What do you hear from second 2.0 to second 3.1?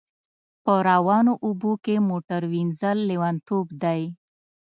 موټر وینځل